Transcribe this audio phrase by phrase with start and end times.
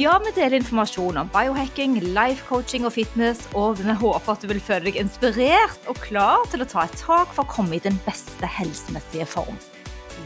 [0.00, 4.48] Ja, vi deler informasjon om biohacking, life coaching og fitness, og vi håper at du
[4.48, 7.82] vil føle deg inspirert og klar til å ta et tak for å komme i
[7.84, 9.58] den beste helsemessige form.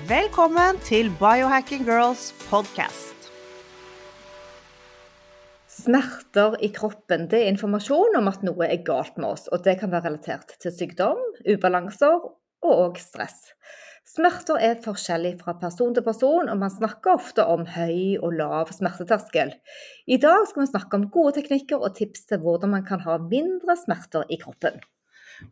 [0.06, 3.26] Velkommen til Biohacking Girls podcast.
[5.66, 9.80] Smerter i kroppen det er informasjon om at noe er galt med oss, og det
[9.82, 12.22] kan være relatert til sykdom, ubalanser
[12.70, 13.50] og stress.
[14.06, 18.70] Smerter er forskjellig fra person til person, og man snakker ofte om høy og lav
[18.70, 19.50] smerteterskel.
[20.06, 23.18] I dag skal vi snakke om gode teknikker og tips til hvordan man kan ha
[23.18, 24.78] mindre smerter i kroppen.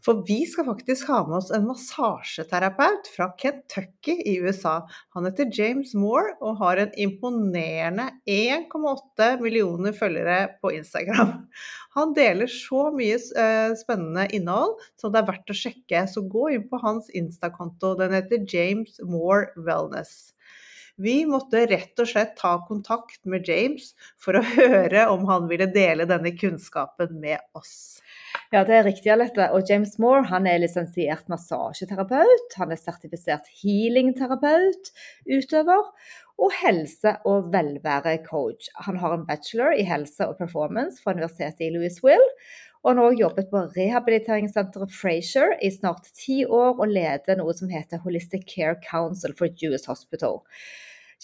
[0.05, 4.77] For vi skal faktisk ha med oss en massasjeterapeut fra Kentucky i USA.
[5.17, 11.35] Han heter James Moore og har en imponerende 1,8 millioner følgere på Instagram.
[11.99, 16.51] Han deler så mye eh, spennende innhold som det er verdt å sjekke, så gå
[16.57, 17.95] inn på hans Insta-konto.
[18.01, 20.35] Den heter James Moore Wellness.
[20.97, 25.67] Vi måtte rett og slett ta kontakt med James for å høre om han ville
[25.75, 27.99] dele denne kunnskapen med oss.
[28.53, 29.47] Ja, det er riktig, Alette.
[29.57, 34.93] Og James Moore han er lisensiert massasjeterapeut, han er sertifisert healingterapeut,
[35.25, 35.89] utøver
[36.39, 38.69] og helse- og velværecoach.
[38.87, 42.31] Han har en bachelor i helse og performance fra Universitetet i Louisville.
[42.83, 47.55] Og han har også jobbet på rehabiliteringssenteret Frazier i snart ti år og leder noe
[47.57, 50.43] som heter Holistic Care Council for Jewish Hospital.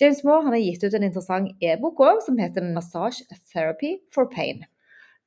[0.01, 4.65] James Moore har gitt ut en interessant e-bok som heter Massage Therapy for Pain.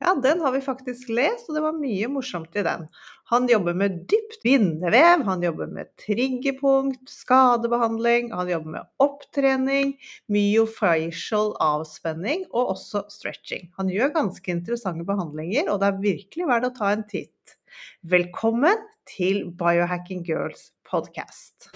[0.01, 2.87] Ja, den har vi faktisk lest, og det var mye morsomt i den.
[3.31, 9.93] Han jobber med dypt bindevev, han jobber med triggerpunkt, skadebehandling, han jobber med opptrening,
[10.33, 13.69] myofacial avspenning og også stretching.
[13.79, 17.57] Han gjør ganske interessante behandlinger, og det er virkelig verdt å ta en titt.
[18.03, 21.71] Velkommen til Biohacking Girls podcast.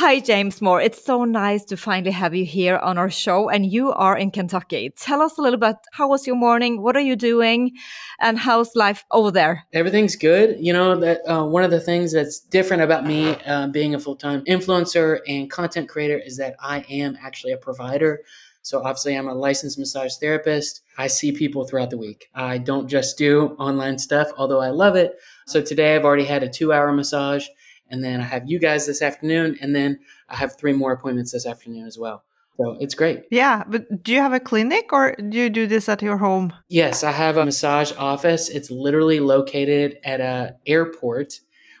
[0.00, 0.80] Hi, James Moore.
[0.80, 3.48] It's so nice to finally have you here on our show.
[3.48, 4.90] And you are in Kentucky.
[4.90, 6.80] Tell us a little bit how was your morning?
[6.80, 7.72] What are you doing?
[8.20, 9.64] And how's life over there?
[9.72, 10.56] Everything's good.
[10.60, 13.98] You know, that uh, one of the things that's different about me uh, being a
[13.98, 18.20] full time influencer and content creator is that I am actually a provider.
[18.62, 20.82] So obviously, I'm a licensed massage therapist.
[20.96, 22.30] I see people throughout the week.
[22.36, 25.18] I don't just do online stuff, although I love it.
[25.48, 27.48] So today I've already had a two hour massage
[27.90, 31.32] and then I have you guys this afternoon, and then I have three more appointments
[31.32, 32.24] this afternoon as well.
[32.58, 33.24] So it's great.
[33.30, 36.52] Yeah, but do you have a clinic or do you do this at your home?
[36.68, 38.48] Yes, I have a massage office.
[38.48, 41.38] It's literally located at a airport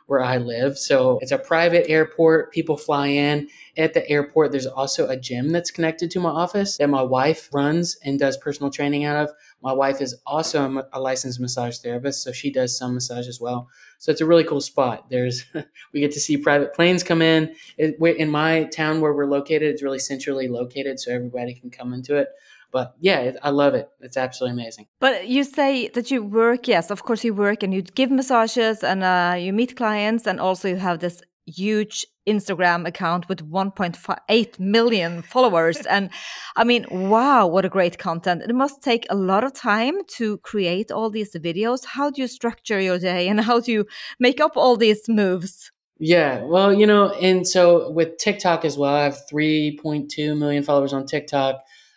[0.08, 0.78] where I live.
[0.78, 2.50] So it's a private airport.
[2.50, 3.48] People fly in.
[3.76, 7.50] At the airport, there's also a gym that's connected to my office that my wife
[7.52, 9.30] runs and does personal training out of.
[9.62, 13.68] My wife is also a licensed massage therapist, so she does some massage as well.
[13.98, 15.10] So it's a really cool spot.
[15.10, 15.44] There's
[15.92, 17.54] we get to see private planes come in.
[17.76, 21.92] It, in my town where we're located, it's really centrally located, so everybody can come
[21.92, 22.28] into it.
[22.70, 23.88] But yeah, I love it.
[24.00, 24.86] It's absolutely amazing.
[25.00, 28.84] But you say that you work, yes, of course you work and you give massages
[28.84, 34.58] and uh, you meet clients, and also you have this huge Instagram account with 1.8
[34.60, 35.78] million followers.
[35.86, 36.10] and
[36.56, 38.42] I mean, wow, what a great content.
[38.42, 41.84] It must take a lot of time to create all these videos.
[41.86, 43.86] How do you structure your day and how do you
[44.20, 45.72] make up all these moves?
[45.98, 50.92] Yeah, well, you know, and so with TikTok as well, I have 3.2 million followers
[50.92, 51.56] on TikTok.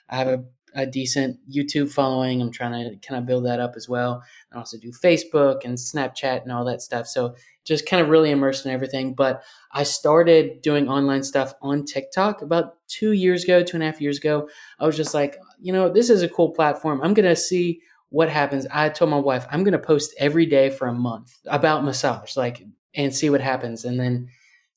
[0.09, 2.41] I have a a decent YouTube following.
[2.41, 4.23] I'm trying to kind of build that up as well.
[4.53, 7.07] I also do Facebook and Snapchat and all that stuff.
[7.07, 7.35] So
[7.65, 9.13] just kind of really immersed in everything.
[9.13, 13.85] But I started doing online stuff on TikTok about two years ago, two and a
[13.85, 14.49] half years ago.
[14.79, 17.01] I was just like, you know, this is a cool platform.
[17.03, 18.67] I'm going to see what happens.
[18.71, 22.35] I told my wife, I'm going to post every day for a month about massage,
[22.35, 23.85] like, and see what happens.
[23.85, 24.27] And then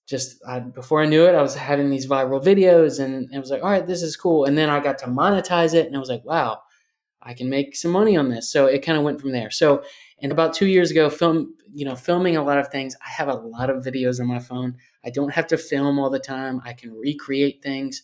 [0.06, 3.50] just I, before I knew it, I was having these viral videos, and it was
[3.50, 4.44] like, all right, this is cool.
[4.44, 6.60] And then I got to monetize it, and I was like, wow,
[7.22, 8.52] I can make some money on this.
[8.52, 9.50] So it kind of went from there.
[9.50, 9.82] So,
[10.20, 12.94] and about two years ago, film, you know, filming a lot of things.
[13.04, 14.76] I have a lot of videos on my phone.
[15.04, 16.60] I don't have to film all the time.
[16.64, 18.02] I can recreate things.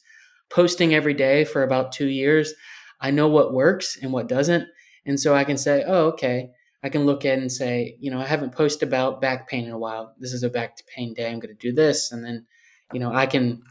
[0.49, 2.55] Posting every day for about two years,
[3.01, 4.67] I know what works and what doesn't.
[5.07, 6.51] And so I can say, oh, okay.
[6.83, 9.71] I can look at and say, you know, I haven't posted about back pain in
[9.71, 10.15] a while.
[10.19, 11.31] This is a back pain day.
[11.31, 12.13] I'm going to do this.
[12.13, 12.47] And then,
[12.93, 13.63] you know, I can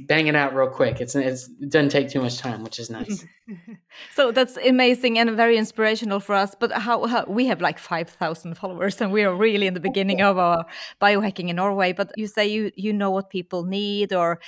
[0.00, 1.00] bang it out real quick.
[1.00, 3.24] It's, it's it doesn't take too much time, which is nice.
[4.14, 6.54] so that's amazing and very inspirational for us.
[6.58, 9.80] But how, how we have like five thousand followers, and we are really in the
[9.80, 10.64] beginning of our
[11.00, 11.92] biohacking in Norway.
[11.92, 14.40] But you say you you know what people need, or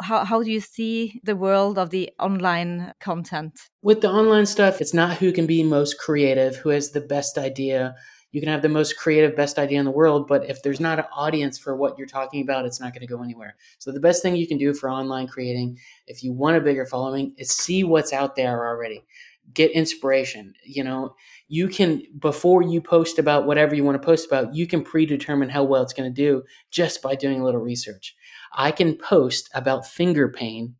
[0.00, 3.70] how how do you see the world of the online content?
[3.82, 7.38] With the online stuff, it's not who can be most creative, who has the best
[7.38, 7.94] idea
[8.32, 10.98] you can have the most creative, best idea in the world, but if there's not
[10.98, 13.56] an audience for what you're talking about, it's not going to go anywhere.
[13.78, 16.86] So the best thing you can do for online creating, if you want a bigger
[16.86, 19.04] following, is see what's out there already.
[19.52, 20.54] Get inspiration.
[20.64, 21.14] You know,
[21.48, 25.50] you can before you post about whatever you want to post about, you can predetermine
[25.50, 28.16] how well it's going to do just by doing a little research.
[28.54, 30.76] I can post about finger pain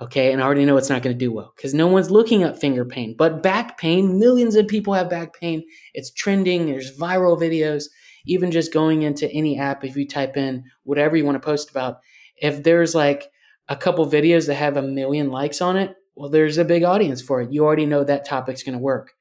[0.00, 0.32] Okay.
[0.32, 2.60] And I already know it's not going to do well because no one's looking at
[2.60, 3.14] finger pain.
[3.16, 5.64] But back pain, millions of people have back pain.
[5.94, 6.66] It's trending.
[6.66, 7.84] There's viral videos.
[8.26, 11.70] Even just going into any app, if you type in whatever you want to post
[11.70, 11.98] about,
[12.36, 13.30] if there's like
[13.68, 17.22] a couple videos that have a million likes on it, well, there's a big audience
[17.22, 17.52] for it.
[17.52, 19.12] You already know that topic's going to work.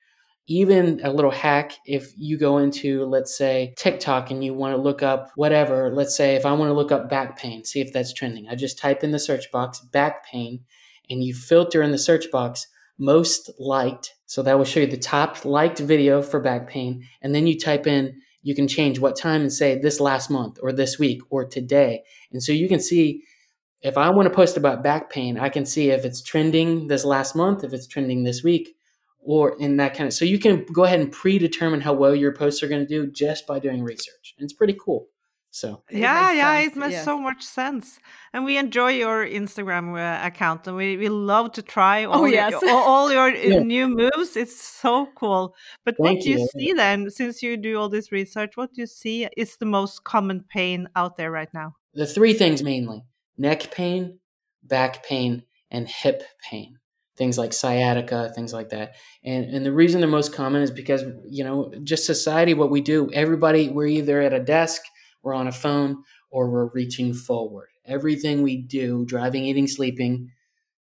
[0.47, 4.81] Even a little hack, if you go into, let's say, TikTok and you want to
[4.81, 7.91] look up whatever, let's say if I want to look up back pain, see if
[7.91, 8.47] that's trending.
[8.47, 10.63] I just type in the search box back pain
[11.09, 14.13] and you filter in the search box most liked.
[14.27, 17.07] So that will show you the top liked video for back pain.
[17.21, 20.59] And then you type in, you can change what time and say this last month
[20.61, 22.03] or this week or today.
[22.31, 23.23] And so you can see
[23.81, 27.05] if I want to post about back pain, I can see if it's trending this
[27.05, 28.75] last month, if it's trending this week,
[29.25, 32.31] or in that kind of so you can go ahead and predetermine how well your
[32.31, 35.07] posts are going to do just by doing research and it's pretty cool
[35.49, 36.75] so yeah yeah sense.
[36.75, 37.05] it makes yes.
[37.05, 37.99] so much sense
[38.33, 42.25] and we enjoy your instagram uh, account and we, we love to try all, oh,
[42.25, 42.51] yes.
[42.51, 43.59] your, all, your uh, yeah.
[43.59, 47.57] new moves it's so cool but Thank what do you, you see then since you
[47.57, 51.31] do all this research what do you see is the most common pain out there
[51.31, 53.03] right now the three things mainly
[53.37, 54.19] neck pain
[54.61, 56.77] back pain and hip pain
[57.17, 58.95] things like sciatica, things like that.
[59.23, 62.81] And and the reason they're most common is because you know just society, what we
[62.81, 64.81] do, everybody we're either at a desk,
[65.23, 67.69] we're on a phone, or we're reaching forward.
[67.85, 70.31] Everything we do, driving, eating, sleeping,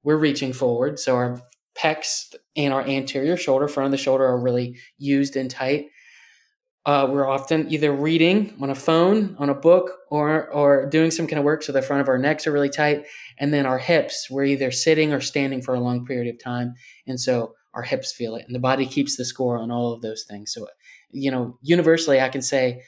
[0.03, 0.99] we're reaching forward.
[0.99, 1.41] So our
[1.77, 5.87] pecs and our anterior shoulder, front of the shoulder, are really used and tight.
[6.87, 11.27] Uh, we're often either reading on a phone, on a book, or or doing some
[11.27, 11.65] kind of work.
[11.65, 13.07] So the front of our necks are really tight,
[13.39, 16.75] and then our hips, we're either sitting or standing for a long period of time,
[17.05, 20.01] and so our hips feel it, and the body keeps the score on all of
[20.01, 20.53] those things.
[20.53, 20.69] So,
[21.11, 22.83] you know, universally, I can say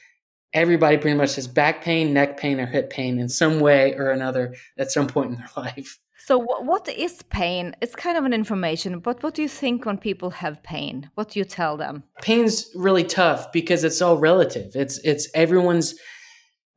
[0.53, 4.09] everybody pretty much has back pain, neck pain, or hip pain in some way or
[4.11, 5.99] another at some point in their life.
[6.25, 7.75] So, what is pain?
[7.81, 11.09] It's kind of an information, but what do you think when people have pain?
[11.15, 12.03] What do you tell them?
[12.21, 14.75] Pain's really tough because it's all relative.
[14.75, 15.95] It's it's everyone's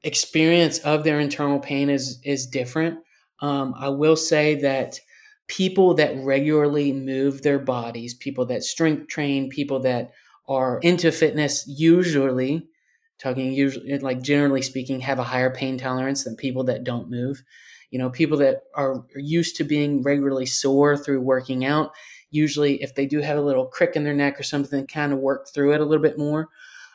[0.04, 3.00] experience of their internal pain is is different.
[3.40, 4.98] Um, I will say that
[5.48, 10.12] people that regularly move their bodies, people that strength train, people that
[10.48, 12.68] are into fitness, usually
[13.22, 17.42] talking usually like generally speaking, have a higher pain tolerance than people that don't move.
[17.90, 21.92] You know, people that are used to being regularly sore through working out,
[22.30, 25.18] usually if they do have a little crick in their neck or something, kind of
[25.18, 26.48] work through it a little bit more.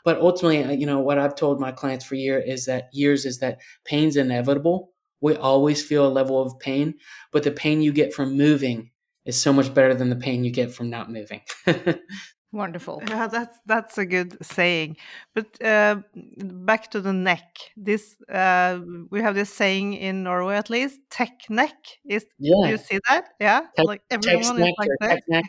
[0.04, 3.40] But ultimately, you know, what I've told my clients for year is that years is
[3.40, 4.92] that pain's inevitable.
[5.22, 6.96] We always feel a level of pain,
[7.32, 8.92] but the pain you get from moving
[9.26, 11.42] is so much better than the pain you get from not moving.
[12.58, 13.04] Wonderful.
[13.08, 14.98] Yeah, that's that's a good saying.
[15.36, 17.56] But uh, back to the neck.
[17.78, 18.80] This uh,
[19.12, 21.00] we have this saying in Norway at least.
[21.12, 21.76] Tech neck
[22.10, 22.26] is.
[22.40, 22.56] Yeah.
[22.64, 23.26] Do you see that?
[23.40, 23.62] Yeah.
[23.76, 25.10] Tech, like everyone is like that.
[25.10, 25.46] Tech neck.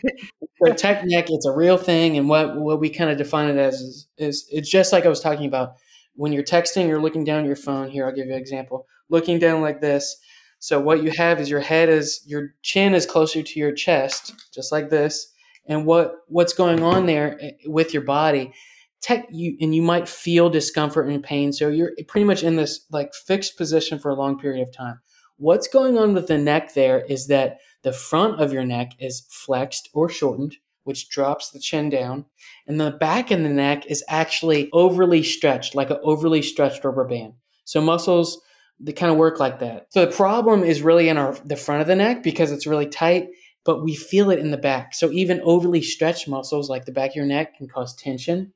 [0.62, 1.30] so tech neck.
[1.30, 4.46] It's a real thing, and what what we kind of define it as is, is
[4.50, 5.76] it's just like I was talking about.
[6.14, 7.88] When you're texting, you're looking down your phone.
[7.88, 8.86] Here, I'll give you an example.
[9.08, 10.16] Looking down like this.
[10.58, 14.34] So what you have is your head is your chin is closer to your chest,
[14.52, 15.32] just like this
[15.68, 18.52] and what what's going on there eh, with your body
[19.00, 21.52] tech you and you might feel discomfort and pain.
[21.52, 25.00] So you're pretty much in this like fixed position for a long period of time.
[25.36, 29.26] What's going on with the neck there is that the front of your neck is
[29.30, 32.24] flexed or shortened which drops the chin down
[32.66, 37.04] and the back of the neck is actually overly stretched like an overly stretched rubber
[37.04, 37.34] band.
[37.64, 38.40] So muscles
[38.80, 39.88] they kind of work like that.
[39.90, 42.86] So the problem is really in our the front of the neck because it's really
[42.86, 43.28] tight
[43.68, 44.94] but we feel it in the back.
[44.94, 48.54] So even overly stretched muscles like the back of your neck can cause tension,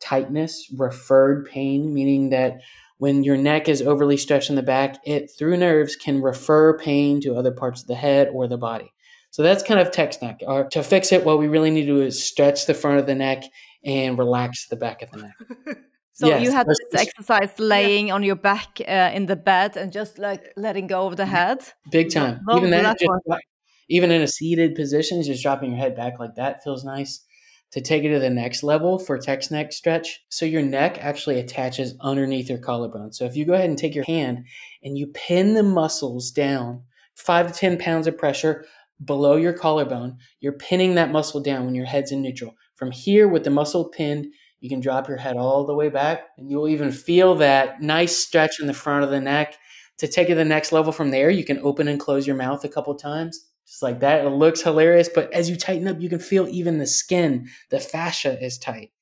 [0.00, 2.62] tightness, referred pain, meaning that
[2.96, 7.20] when your neck is overly stretched in the back, it through nerves can refer pain
[7.20, 8.90] to other parts of the head or the body.
[9.32, 10.40] So that's kind of text neck.
[10.46, 13.06] Or to fix it, what we really need to do is stretch the front of
[13.06, 13.44] the neck
[13.84, 15.78] and relax the back of the neck.
[16.14, 18.14] So yes, you had this exercise laying yeah.
[18.14, 21.60] on your back uh, in the bed and just like letting go of the head.
[21.92, 22.40] Big time.
[22.56, 23.40] even that, just,
[23.88, 27.24] even in a seated position, just dropping your head back like that feels nice.
[27.72, 31.38] To take it to the next level for text neck stretch, so your neck actually
[31.38, 33.12] attaches underneath your collarbone.
[33.12, 34.46] So if you go ahead and take your hand
[34.82, 36.82] and you pin the muscles down,
[37.14, 38.64] five to ten pounds of pressure
[39.04, 42.56] below your collarbone, you're pinning that muscle down when your head's in neutral.
[42.74, 44.28] From here, with the muscle pinned,
[44.60, 48.16] you can drop your head all the way back, and you'll even feel that nice
[48.16, 49.56] stretch in the front of the neck.
[49.98, 52.36] To take it to the next level from there, you can open and close your
[52.36, 54.24] mouth a couple times, just like that.
[54.24, 57.78] It looks hilarious, but as you tighten up, you can feel even the skin, the
[57.78, 58.92] fascia is tight.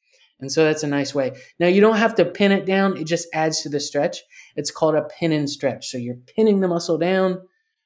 [0.41, 1.33] And so that's a nice way.
[1.59, 4.19] Now, you don't have to pin it down, it just adds to the stretch.
[4.57, 5.87] It's called a pin and stretch.
[5.87, 7.41] So you're pinning the muscle down,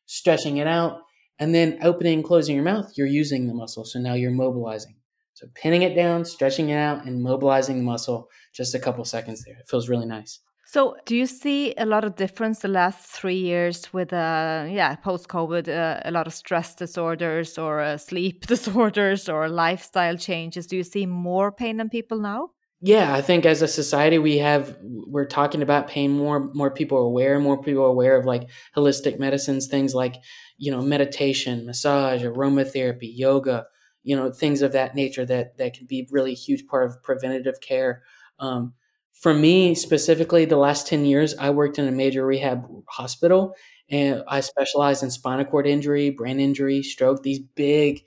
[0.06, 1.02] stretching it out,
[1.38, 3.84] and then opening and closing your mouth, you're using the muscle.
[3.84, 4.96] So now you're mobilizing.
[5.34, 9.44] So pinning it down, stretching it out, and mobilizing the muscle just a couple seconds
[9.44, 9.56] there.
[9.56, 10.40] It feels really nice.
[10.72, 14.94] So, do you see a lot of difference the last three years with, uh, yeah,
[14.94, 20.68] post COVID, uh, a lot of stress disorders or uh, sleep disorders or lifestyle changes?
[20.68, 22.50] Do you see more pain in people now?
[22.80, 26.38] Yeah, I think as a society, we have we're talking about pain more.
[26.54, 27.40] More people are aware.
[27.40, 30.18] More people are aware of like holistic medicines, things like
[30.56, 33.66] you know meditation, massage, aromatherapy, yoga
[34.04, 37.02] you know things of that nature that that can be really a huge part of
[37.02, 38.02] preventative care
[38.38, 38.72] um,
[39.20, 43.54] for me specifically the last 10 years i worked in a major rehab hospital
[43.90, 48.02] and i specialized in spinal cord injury brain injury stroke these big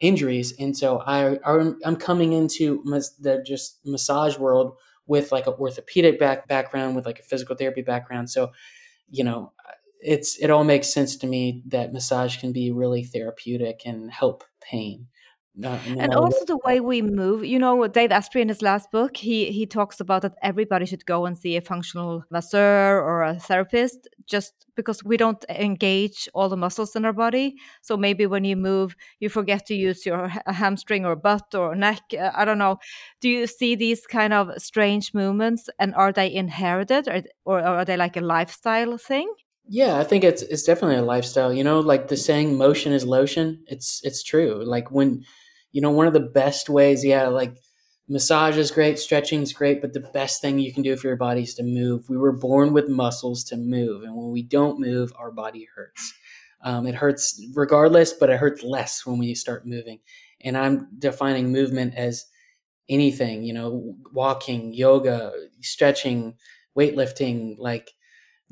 [0.00, 0.54] injuries.
[0.58, 2.82] And so i i'm coming into
[3.20, 4.74] the just massage world
[5.06, 8.30] with like an orthopedic back background with like a physical therapy background.
[8.30, 8.52] So
[9.10, 9.52] you know
[10.00, 14.44] it's it all makes sense to me that massage can be really therapeutic and help
[14.60, 15.06] pain
[15.98, 17.44] and also the way we move.
[17.44, 21.04] You know, Dave Asprey in his last book, he he talks about that everybody should
[21.06, 26.48] go and see a functional masseur or a therapist, just because we don't engage all
[26.48, 27.56] the muscles in our body.
[27.82, 32.02] So maybe when you move, you forget to use your hamstring or butt or neck.
[32.18, 32.78] Uh, I don't know.
[33.20, 37.84] Do you see these kind of strange movements, and are they inherited, or or are
[37.84, 39.32] they like a lifestyle thing?
[39.72, 41.52] Yeah, I think it's it's definitely a lifestyle.
[41.52, 44.64] You know, like the saying "motion is lotion." It's it's true.
[44.64, 45.24] Like when
[45.72, 47.56] you know, one of the best ways, yeah, like
[48.08, 51.16] massage is great, stretching is great, but the best thing you can do for your
[51.16, 52.08] body is to move.
[52.08, 56.12] We were born with muscles to move, and when we don't move, our body hurts.
[56.62, 60.00] Um, it hurts regardless, but it hurts less when we start moving.
[60.42, 62.26] And I'm defining movement as
[62.88, 66.34] anything, you know, walking, yoga, stretching,
[66.76, 67.90] weightlifting, like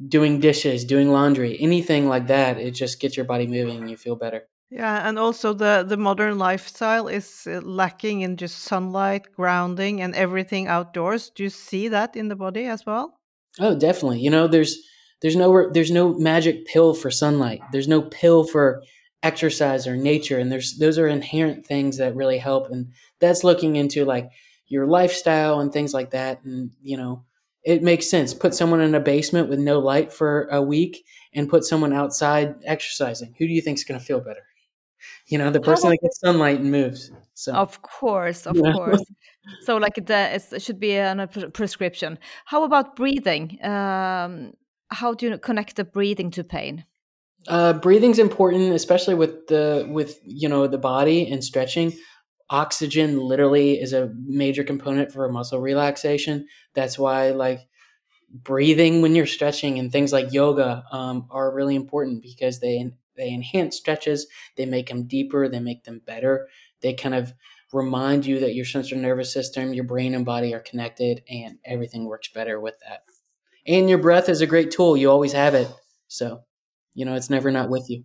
[0.06, 2.58] doing dishes, doing laundry, anything like that.
[2.58, 4.48] It just gets your body moving and you feel better.
[4.70, 10.14] Yeah, and also the the modern lifestyle is uh, lacking in just sunlight, grounding, and
[10.14, 11.30] everything outdoors.
[11.30, 13.18] Do you see that in the body as well?
[13.58, 14.20] Oh, definitely.
[14.20, 14.76] You know, there's
[15.22, 17.62] there's no there's no magic pill for sunlight.
[17.72, 18.82] There's no pill for
[19.22, 22.70] exercise or nature, and there's those are inherent things that really help.
[22.70, 24.30] And that's looking into like
[24.66, 26.44] your lifestyle and things like that.
[26.44, 27.24] And you know,
[27.64, 28.34] it makes sense.
[28.34, 32.56] Put someone in a basement with no light for a week, and put someone outside
[32.64, 33.34] exercising.
[33.38, 34.48] Who do you think is going to feel better?
[35.26, 38.72] you know the person that gets sunlight and moves so of course of yeah.
[38.72, 39.04] course
[39.60, 44.52] so like the, it should be a prescription how about breathing um,
[44.90, 46.84] how do you connect the breathing to pain
[47.46, 51.92] uh, breathing's important especially with the with you know the body and stretching
[52.50, 57.60] oxygen literally is a major component for muscle relaxation that's why like
[58.30, 63.30] breathing when you're stretching and things like yoga um, are really important because they they
[63.30, 66.48] enhance stretches, they make them deeper, they make them better.
[66.80, 67.34] They kind of
[67.72, 72.04] remind you that your central nervous system, your brain and body are connected and everything
[72.04, 73.02] works better with that.
[73.66, 74.96] And your breath is a great tool.
[74.96, 75.68] You always have it.
[76.06, 76.44] So,
[76.94, 78.04] you know, it's never not with you.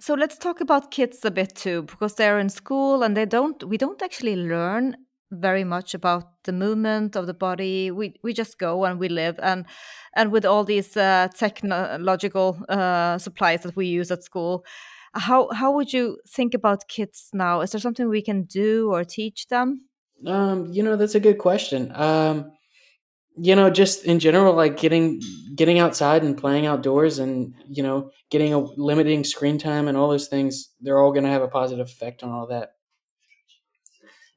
[0.00, 3.62] So let's talk about kids a bit too, because they're in school and they don't,
[3.64, 4.96] we don't actually learn
[5.30, 7.90] very much about the movement of the body.
[7.90, 9.66] We we just go and we live, and
[10.14, 14.64] and with all these uh, technological uh, supplies that we use at school,
[15.14, 17.62] how how would you think about kids now?
[17.62, 19.88] Is there something we can do or teach them?
[20.26, 21.90] Um, you know, that's a good question.
[21.94, 22.52] Um,
[23.36, 25.20] you know, just in general, like getting
[25.54, 30.08] getting outside and playing outdoors, and you know, getting a limiting screen time and all
[30.08, 32.74] those things, they're all going to have a positive effect on all that.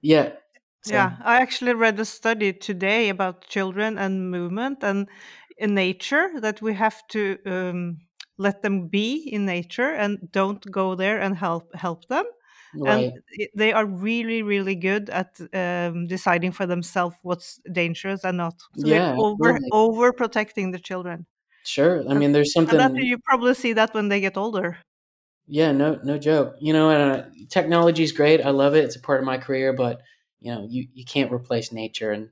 [0.01, 0.34] Yeah.
[0.84, 5.08] So, Yeah, I actually read a study today about children and movement and
[5.58, 7.98] in nature that we have to um,
[8.38, 12.25] let them be in nature and don't go there and help help them.
[12.86, 13.14] And right.
[13.40, 18.56] i- they are really, really good at um, deciding for themselves what's dangerous and not.
[18.78, 19.70] So they're Yeah, over absolutely.
[19.72, 21.26] over protecting the children.
[21.64, 22.02] Sure.
[22.10, 23.06] I And, mean, there's and that something.
[23.06, 24.78] you probably see that when they get older.
[25.48, 26.56] Yeah, no, no joke.
[26.60, 28.42] You know, uh, technology is great.
[28.42, 28.84] I love it.
[28.84, 30.02] It's a part of my career, but
[30.42, 32.30] you know, you, you can't replace nature and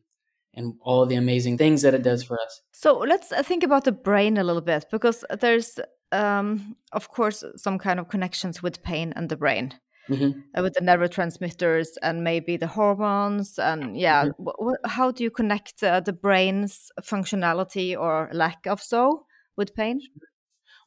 [0.53, 2.61] and all the amazing things that it does for us.
[2.71, 5.79] So let's uh, think about the brain a little bit because there's,
[6.13, 9.73] um, of course, some kind of connections with pain and the brain,
[10.07, 13.59] hmm uh, with the neurotransmitters and maybe the hormones.
[13.59, 18.81] And yeah, hmm wh- how do you connect uh, the brain's functionality or lack of
[18.81, 19.25] so
[19.57, 20.01] with pain?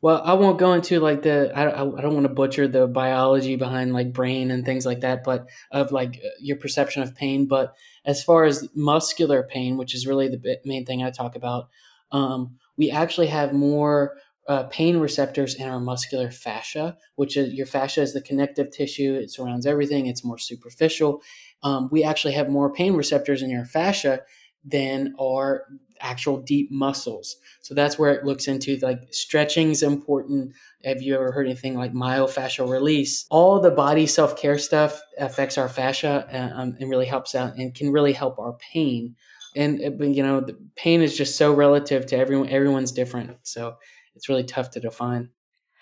[0.01, 2.87] Well, I won't go into like the I, I I don't want to butcher the
[2.87, 7.15] biology behind like brain and things like that, but of like uh, your perception of
[7.17, 7.47] pain.
[7.47, 11.69] But as far as muscular pain, which is really the main thing I talk about,
[12.13, 14.17] um, we actually have more
[14.49, 19.15] uh, pain receptors in our muscular fascia, which is your fascia is the connective tissue.
[19.15, 20.07] It surrounds everything.
[20.07, 21.23] It's more superficial.
[21.63, 24.23] Um, we actually have more pain receptors in your fascia
[24.65, 25.65] than our
[26.01, 27.37] actual deep muscles.
[27.61, 30.53] So that's where it looks into like stretching is important.
[30.85, 33.27] Have you ever heard anything like myofascial release?
[33.31, 37.57] All the body self care stuff affects our fascia uh, um, and really helps out
[37.57, 39.15] and can really help our pain.
[39.57, 42.49] And uh, you know, the pain is just so relative to everyone.
[42.49, 43.77] Everyone's different, so
[44.19, 45.31] it's really tough to define.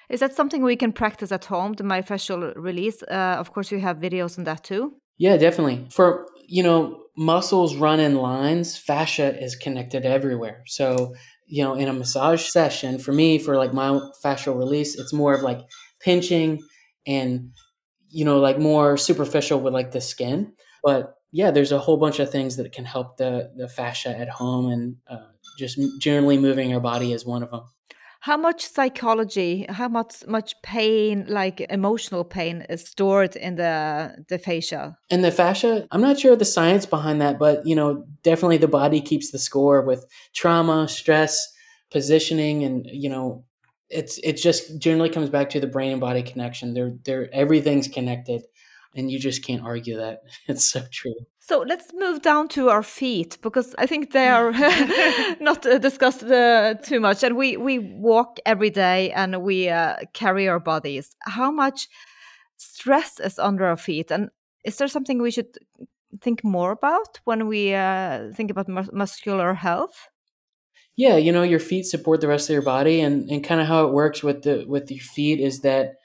[0.09, 3.03] Is that something we can practice at home, the myofascial release?
[3.03, 4.95] Uh, of course, you have videos on that too.
[5.19, 5.87] Yeah, definitely.
[5.91, 6.79] For you know,
[7.17, 8.77] muscles run in lines.
[8.77, 10.63] Fascia is connected everywhere.
[10.67, 11.15] So
[11.47, 13.89] you know, in a massage session, for me, for like my
[14.23, 15.61] fascial release, it's more of like
[16.01, 16.61] pinching
[17.07, 17.51] and
[18.09, 20.53] you know, like more superficial with like the skin.
[20.85, 24.29] But yeah, there's a whole bunch of things that can help the the fascia at
[24.29, 27.65] home, and uh, just generally moving your body is one of them.
[28.27, 34.37] How much psychology, how much much pain, like emotional pain, is stored in the the
[34.37, 34.99] fascia?
[35.11, 38.57] in the fascia, I'm not sure of the science behind that, but you know, definitely
[38.57, 41.39] the body keeps the score with trauma, stress,
[41.93, 43.45] positioning, and you know,
[43.91, 46.75] it's it just generally comes back to the brain and body connection.
[46.75, 48.43] They're they're everything's connected,
[48.97, 50.23] and you just can't argue that.
[50.49, 51.15] It's so true.
[51.39, 54.51] So let's move down to our feet because I think they are
[55.41, 57.23] not uh, discussed uh, too much.
[57.23, 61.15] And we we walk every day and we uh, carry our bodies.
[61.21, 61.89] How much
[62.57, 64.11] stress is under our feet?
[64.11, 64.31] And
[64.65, 65.57] is there something we should
[66.21, 70.09] think more about when we uh, think about mus- muscular health?
[70.97, 73.67] Yeah, you know, your feet support the rest of your body, and and kind of
[73.67, 75.97] how it works with the with your feet is that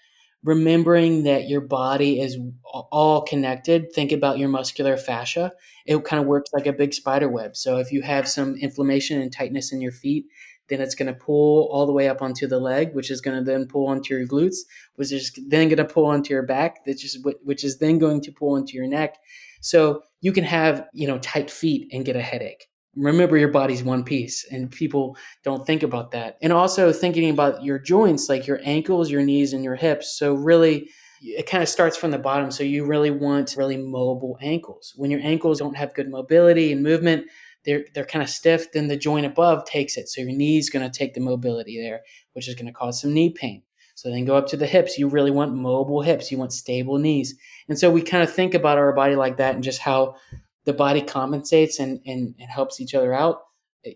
[0.44, 3.92] remembering that your body is all connected.
[3.94, 5.52] Think about your muscular fascia.
[5.86, 7.56] It kind of works like a big spider web.
[7.56, 10.26] So if you have some inflammation and tightness in your feet,
[10.70, 13.38] then it's going to pull all the way up onto the leg, which is going
[13.38, 14.60] to then pull onto your glutes,
[14.96, 18.22] which is then going to pull onto your back, which is which is then going
[18.22, 19.18] to pull into your neck.
[19.60, 22.71] So you can have you know tight feet and get a headache.
[22.96, 26.38] Remember, your body's one piece, and people don't think about that.
[26.42, 30.18] And also thinking about your joints, like your ankles, your knees, and your hips.
[30.18, 30.90] So really,
[31.22, 32.52] it kind of starts from the bottom.
[32.52, 34.94] So you really want really mobile ankles.
[34.96, 37.28] When your ankles don't have good mobility and movement,
[37.64, 38.72] they're they're kind of stiff.
[38.72, 40.10] Then the joint above takes it.
[40.10, 42.02] So your knee's going to take the mobility there,
[42.34, 43.62] which is going to cause some knee pain.
[43.96, 44.98] So then go up to the hips.
[44.98, 46.32] You really want mobile hips.
[46.32, 47.36] You want stable knees.
[47.70, 50.16] And so we kind of think about our body like that and just how
[50.66, 53.42] the body compensates and, and, and helps each other out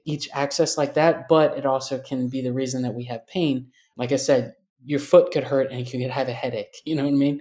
[0.04, 3.72] each access like that but it also can be the reason that we have pain
[3.98, 7.04] like i said your foot could hurt and you could have a headache you know
[7.04, 7.40] what i mean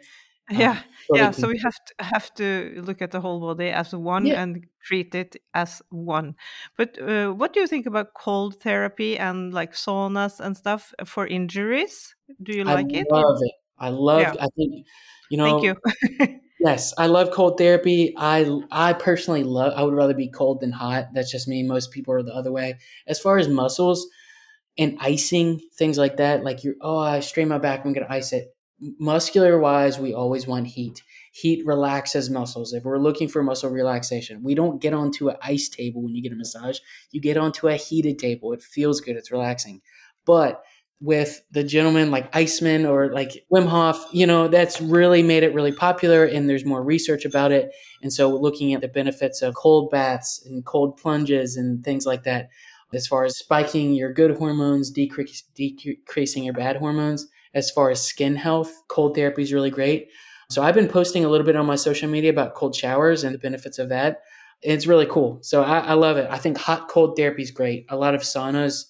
[0.50, 1.30] Yeah, um, so yeah.
[1.30, 4.34] we So we have to have to look at the whole body as one yeah
[4.34, 6.36] and treat it as one.
[6.76, 11.26] But uh, what do you think about cold therapy and like saunas and stuff for
[11.26, 12.14] injuries?
[12.42, 13.06] Do you i like it?
[13.10, 14.86] Or love it i yeah, love i think
[15.30, 15.76] you know thank you.
[16.64, 18.14] yes i love cold therapy.
[18.16, 21.06] I i personally love i would rather be cold than hot.
[21.14, 21.62] That's just me.
[21.62, 22.78] Most people are the other way.
[23.06, 24.06] As far as muscles
[24.78, 28.32] and icing things like that like you're oh i strain my back i'm gonna ice
[28.32, 28.54] it.
[29.00, 31.02] Muscular wise we always want heat.
[31.32, 32.72] Heat relaxes muscles.
[32.74, 36.22] If we're looking for muscle relaxation we don't get onto an ice table when you
[36.22, 36.78] get a massage.
[37.12, 38.52] You get onto a heated table.
[38.54, 39.16] It feels good.
[39.16, 39.82] It's relaxing.
[40.26, 40.62] But
[41.04, 45.52] with the gentleman like Iceman or like Wim Hof, you know, that's really made it
[45.52, 47.70] really popular and there's more research about it.
[48.02, 52.22] And so looking at the benefits of cold baths and cold plunges and things like
[52.22, 52.48] that,
[52.94, 58.02] as far as spiking your good hormones, decrease, decreasing your bad hormones, as far as
[58.02, 60.08] skin health, cold therapy is really great.
[60.48, 63.34] So I've been posting a little bit on my social media about cold showers and
[63.34, 64.22] the benefits of that.
[64.62, 65.38] It's really cool.
[65.42, 66.28] So I, I love it.
[66.30, 67.84] I think hot cold therapy is great.
[67.90, 68.86] A lot of saunas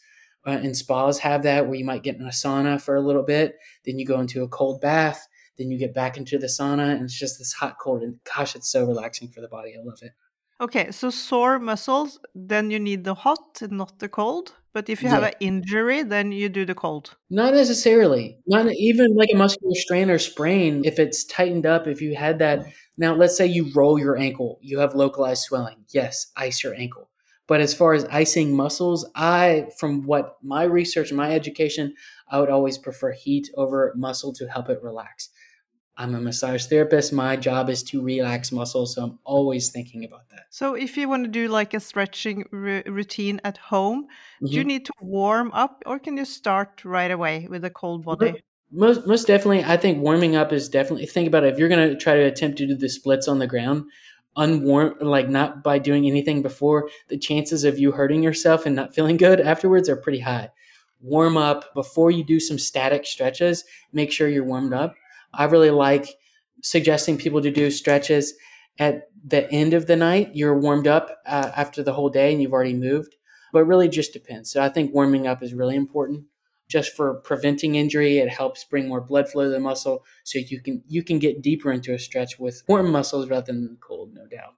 [0.47, 3.23] uh, and spas have that where you might get in a sauna for a little
[3.23, 5.27] bit, then you go into a cold bath,
[5.57, 8.03] then you get back into the sauna, and it's just this hot cold.
[8.03, 9.75] And gosh, it's so relaxing for the body.
[9.79, 10.13] I love it.
[10.61, 14.55] Okay, so sore muscles, then you need the hot, and not the cold.
[14.73, 17.17] But if you have an injury, then you do the cold.
[17.31, 18.39] Not necessarily.
[18.47, 20.85] Not even like a muscular strain or sprain.
[20.85, 22.67] If it's tightened up, if you had that.
[22.99, 25.85] Now, let's say you roll your ankle, you have localized swelling.
[25.91, 27.09] Yes, ice your ankle.
[27.47, 31.95] But as far as icing muscles, I, from what my research and my education,
[32.29, 35.29] I would always prefer heat over muscle to help it relax.
[35.97, 37.13] I'm a massage therapist.
[37.13, 38.95] My job is to relax muscles.
[38.95, 40.47] So I'm always thinking about that.
[40.51, 44.07] So if you want to do like a stretching r- routine at home,
[44.43, 44.67] do you Mhm.
[44.67, 48.43] need to warm up or can you start right away with a cold body?
[48.73, 51.53] Most most definitely, I think warming up is definitely think about it.
[51.53, 53.85] If you're going to try to attempt to do the splits on the ground,
[54.37, 58.95] unwarm like not by doing anything before, the chances of you hurting yourself and not
[58.95, 60.51] feeling good afterwards are pretty high.
[61.01, 63.65] Warm up before you do some static stretches.
[63.93, 64.95] Make sure you're warmed up.
[65.33, 66.09] I really like
[66.63, 68.35] suggesting people to do stretches
[68.79, 70.31] at the end of the night.
[70.35, 73.17] You're warmed up uh, after the whole day and you've already moved,
[73.53, 74.51] but really just depends.
[74.51, 76.25] So I think warming up is really important
[76.69, 78.19] just for preventing injury.
[78.19, 81.43] It helps bring more blood flow to the muscle, so you can you can get
[81.43, 84.55] deeper into a stretch with warm muscles rather than cold, no doubt.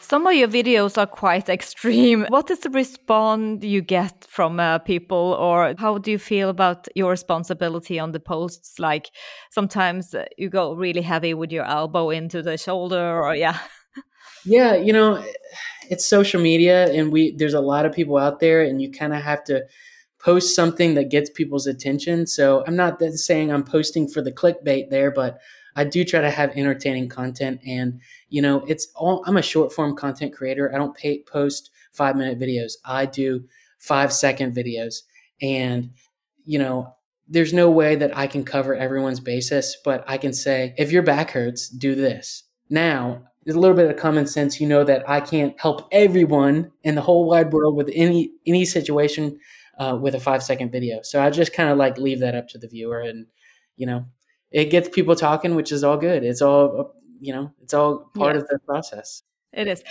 [0.00, 2.26] Some of your videos are quite extreme.
[2.28, 6.86] What is the response you get from uh, people, or how do you feel about
[6.94, 8.78] your responsibility on the posts?
[8.78, 9.08] Like
[9.50, 13.56] sometimes uh, you go really heavy with your elbow into the shoulder, or yeah.
[14.46, 15.24] Yeah, you know,
[15.90, 19.14] it's social media, and we there's a lot of people out there, and you kind
[19.14, 19.64] of have to
[20.18, 22.26] post something that gets people's attention.
[22.26, 25.38] So I'm not saying I'm posting for the clickbait there, but
[25.76, 29.72] I do try to have entertaining content, and you know, it's all I'm a short
[29.72, 30.72] form content creator.
[30.74, 32.74] I don't pay, post five minute videos.
[32.84, 33.44] I do
[33.78, 35.02] five second videos,
[35.40, 35.90] and
[36.44, 36.94] you know,
[37.28, 41.02] there's no way that I can cover everyone's basis, but I can say if your
[41.02, 45.08] back hurts, do this now there's a little bit of common sense you know that
[45.08, 49.38] i can't help everyone in the whole wide world with any any situation
[49.78, 52.48] uh, with a five second video so i just kind of like leave that up
[52.48, 53.26] to the viewer and
[53.76, 54.04] you know
[54.50, 58.34] it gets people talking which is all good it's all you know it's all part
[58.34, 58.42] Yes.
[58.42, 59.82] of the process It is.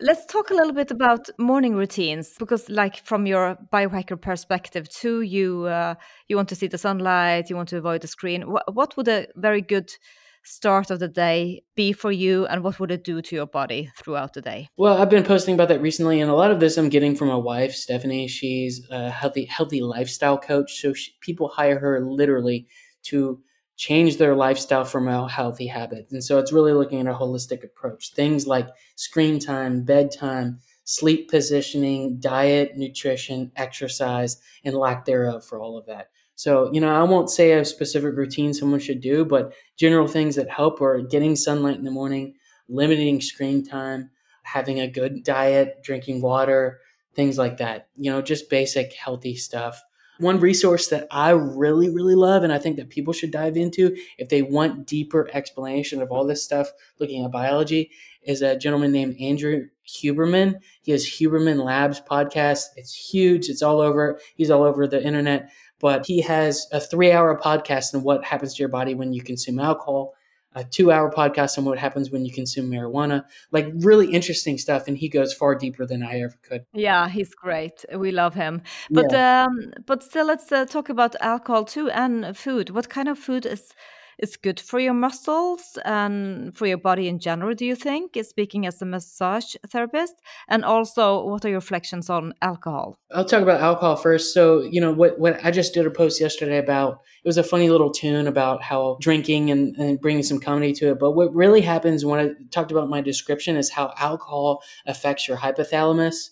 [0.00, 5.22] Let's talk a little bit about morning routines because, like, from your biohacker perspective, too,
[5.22, 5.94] you uh,
[6.28, 8.42] you want to see the sunlight, you want to avoid the screen.
[8.52, 9.90] What, what would a very good
[10.48, 13.90] start of the day be for you and what would it do to your body
[13.96, 14.68] throughout the day?
[14.78, 17.28] Well, I've been posting about that recently, and a lot of this I'm getting from
[17.28, 18.28] my wife, Stephanie.
[18.28, 20.80] She's a healthy, healthy lifestyle coach.
[20.80, 22.66] So she, people hire her literally
[23.04, 23.40] to
[23.76, 26.08] change their lifestyle from a healthy habit.
[26.10, 28.12] And so it's really looking at a holistic approach.
[28.14, 35.78] Things like screen time, bedtime, sleep positioning, diet, nutrition, exercise, and lack thereof for all
[35.78, 36.08] of that.
[36.38, 40.36] So, you know, I won't say a specific routine someone should do, but general things
[40.36, 42.34] that help are getting sunlight in the morning,
[42.68, 44.10] limiting screen time,
[44.44, 46.80] having a good diet, drinking water,
[47.14, 47.88] things like that.
[47.96, 49.82] You know, just basic healthy stuff.
[50.18, 53.96] One resource that I really, really love, and I think that people should dive into
[54.18, 57.90] if they want deeper explanation of all this stuff, looking at biology,
[58.22, 60.56] is a gentleman named Andrew Huberman.
[60.82, 62.64] He has Huberman Labs podcast.
[62.76, 63.48] It's huge.
[63.48, 64.20] It's all over.
[64.34, 65.50] He's all over the internet
[65.80, 69.22] but he has a three hour podcast on what happens to your body when you
[69.22, 70.14] consume alcohol,
[70.54, 74.88] a two hour podcast on what happens when you consume marijuana, like really interesting stuff.
[74.88, 76.64] And he goes far deeper than I ever could.
[76.72, 77.84] Yeah, he's great.
[77.94, 78.62] We love him.
[78.90, 79.46] But yeah.
[79.46, 82.70] um, but still, let's uh, talk about alcohol too and food.
[82.70, 83.74] What kind of food is
[84.18, 88.16] is good for your muscles and for your body in general, do you think?
[88.22, 90.14] Speaking as a massage therapist.
[90.48, 92.98] And also, what are your reflections on alcohol?
[93.12, 94.34] I'll talk about alcohol first.
[94.34, 97.44] So, you know, what, what I just did a post yesterday about it was a
[97.44, 100.98] funny little tune about how drinking and, and bringing some comedy to it.
[100.98, 105.36] But what really happens when I talked about my description is how alcohol affects your
[105.36, 106.30] hypothalamus.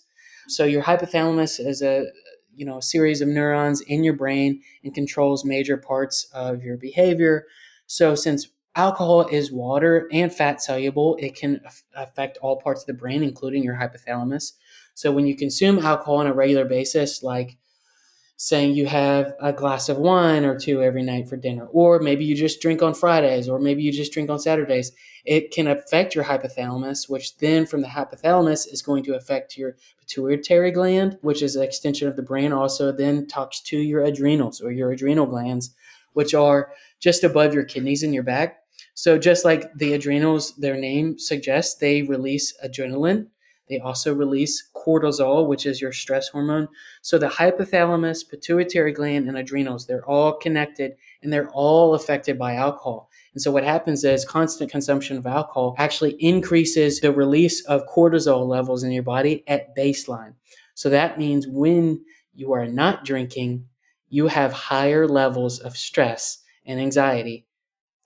[0.49, 2.05] So, your hypothalamus is a
[2.53, 6.75] you know a series of neurons in your brain and controls major parts of your
[6.75, 7.45] behavior
[7.87, 11.61] so, since alcohol is water and fat soluble, it can
[11.95, 14.53] affect all parts of the brain, including your hypothalamus.
[14.93, 17.57] So, when you consume alcohol on a regular basis, like
[18.39, 22.23] saying you have a glass of wine or two every night for dinner, or maybe
[22.23, 24.91] you just drink on Fridays, or maybe you just drink on Saturdays,
[25.25, 29.75] it can affect your hypothalamus, which then from the hypothalamus is going to affect your
[29.99, 34.61] pituitary gland, which is an extension of the brain, also then talks to your adrenals
[34.61, 35.73] or your adrenal glands,
[36.13, 38.59] which are just above your kidneys in your back.
[38.93, 43.27] So just like the adrenals, their name suggests, they release adrenaline.
[43.69, 46.69] They also release cortisol, which is your stress hormone.
[47.01, 52.55] So the hypothalamus, pituitary gland, and adrenals, they're all connected and they're all affected by
[52.55, 53.09] alcohol.
[53.33, 58.47] And so what happens is constant consumption of alcohol actually increases the release of cortisol
[58.47, 60.33] levels in your body at baseline.
[60.73, 63.65] So that means when you are not drinking,
[64.09, 67.45] you have higher levels of stress and anxiety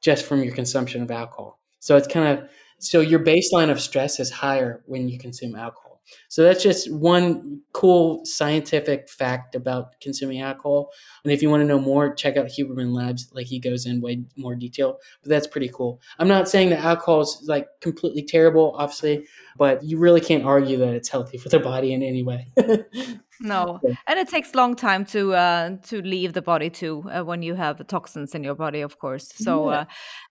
[0.02, 1.60] just from your consumption of alcohol.
[1.80, 5.92] So it's kind of so your baseline of stress is higher when you consume alcohol.
[6.30, 10.92] So that's just one cool scientific fact about consuming alcohol.
[11.24, 13.30] And if you want to know more, check out Huberman Labs.
[13.34, 16.02] Like he goes in way more detail, but that's pretty cool.
[16.20, 19.26] I'm not saying that alcohol is like completely terrible, obviously,
[19.58, 22.52] but you really can't argue that it's healthy for the body in any way.
[23.42, 27.42] No, and it takes long time to uh, to leave the body too uh, when
[27.42, 29.32] you have toxins in your body, of course.
[29.36, 29.80] So, yeah.
[29.80, 29.86] uh,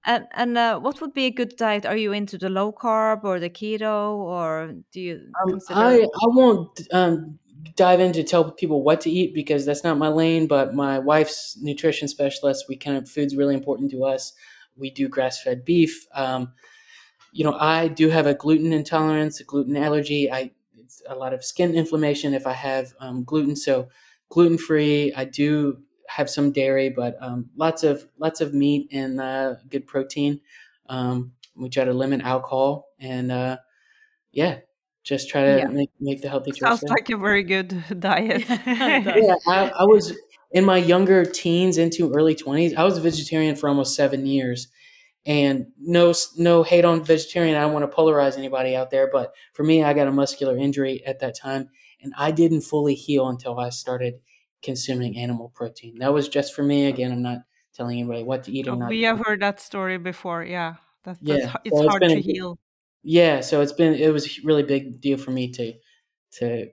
[0.07, 1.85] and and uh, what would be a good diet?
[1.87, 5.21] Are you into the low carb or the keto, or do you?
[5.43, 7.39] Um, I I won't um,
[7.77, 10.47] dive in to tell people what to eat because that's not my lane.
[10.47, 14.33] But my wife's nutrition specialist, we kind of food's really important to us.
[14.77, 16.07] We do grass fed beef.
[16.15, 16.53] Um,
[17.33, 20.31] you know, I do have a gluten intolerance, a gluten allergy.
[20.31, 20.51] I
[21.11, 23.57] a lot of skin inflammation if I have um, gluten.
[23.57, 23.89] So
[24.29, 25.13] gluten free.
[25.15, 29.87] I do have some dairy, but um, lots of lots of meat and uh, good
[29.87, 30.41] protein.
[30.89, 33.59] Um, we try to limit alcohol and uh,
[34.33, 34.59] yeah,
[35.05, 35.67] just try to yeah.
[35.67, 36.61] make make the healthy choice.
[36.61, 38.45] Sounds like a very good diet.
[38.49, 40.17] yeah, I, I was
[40.53, 42.75] in my younger teens into early twenties.
[42.75, 44.69] I was a vegetarian for almost seven years,
[45.27, 47.57] and no no hate on vegetarian.
[47.57, 50.57] I don't want to polarize anybody out there but for me i got a muscular
[50.57, 51.69] injury at that time
[52.03, 54.15] and i didn't fully heal until i started
[54.63, 55.99] consuming animal protein.
[56.01, 56.87] That was just for me.
[56.87, 57.39] Again i'm not
[57.75, 60.45] telling anybody what to eat or oh, not we have heard that story before.
[60.45, 60.75] Yeah.
[61.05, 61.55] That, yeah.
[61.65, 62.59] it's so hard it's to heal.
[63.03, 65.75] Yeah so it's been it was a really big deal for me to
[66.39, 66.71] to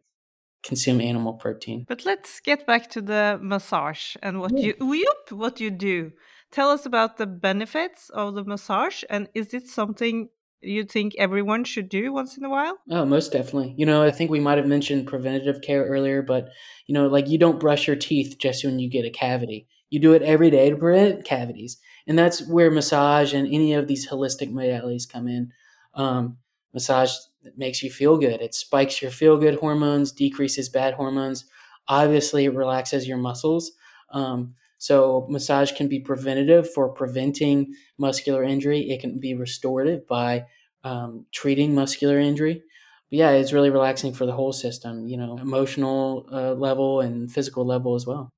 [0.63, 1.85] consume animal protein.
[1.87, 4.73] But let's get back to the massage and what yeah.
[4.79, 6.11] you what you do
[6.51, 10.29] Tell us about the benefits of the massage and is it something
[10.61, 12.77] you think everyone should do once in a while?
[12.89, 13.75] Oh, most definitely.
[13.77, 16.49] You know, I think we might have mentioned preventative care earlier, but
[16.87, 19.67] you know, like you don't brush your teeth just when you get a cavity.
[19.89, 21.77] You do it every day to prevent cavities.
[22.07, 25.51] And that's where massage and any of these holistic modalities come in.
[25.93, 26.37] Um,
[26.73, 27.11] massage
[27.55, 28.41] makes you feel good.
[28.41, 31.45] It spikes your feel good hormones, decreases bad hormones.
[31.87, 33.71] Obviously, it relaxes your muscles.
[34.11, 38.89] Um, So massage can be preventative for preventing muscular injury.
[38.89, 40.45] It can be restorative by
[40.83, 42.61] um, treating muscular injury.
[43.09, 47.31] But yeah, it's really relaxing for the whole system, you know, emotional uh, level and
[47.31, 48.29] physical level as well.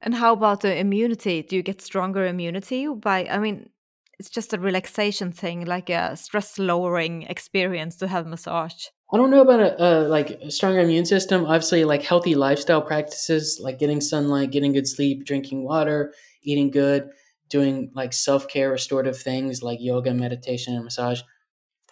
[0.00, 1.42] And how about the immunity?
[1.42, 3.26] Do you get stronger immunity by?
[3.26, 3.70] I mean,
[4.18, 8.86] it's just a relaxation thing, like a stress lowering experience to have massage.
[9.12, 11.44] I don't know about a, a like a stronger immune system.
[11.44, 16.12] Obviously, like healthy lifestyle practices, like getting sunlight, getting good sleep, drinking water,
[16.42, 17.10] eating good,
[17.48, 21.20] doing like self care, restorative things like yoga, meditation, and massage